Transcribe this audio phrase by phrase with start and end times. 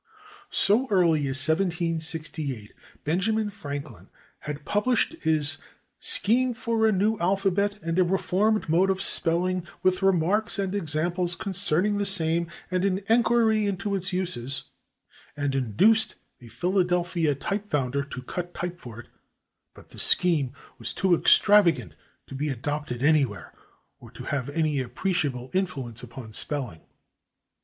[0.49, 5.59] So early as 1768 Benjamin Franklin had published his
[5.99, 11.35] "Scheme for a New Alphabet and a Reformed Mode of Spelling, with Remarks and Examples
[11.35, 14.63] Concerning the Same, and an Enquiry Into its Uses"
[15.37, 19.07] and induced a Philadelphia typefounder to cut type for it,
[19.75, 21.93] but this scheme was too extravagant
[22.25, 23.53] to be adopted anywhere,
[23.99, 26.81] or to have any appreciable influence upon spelling.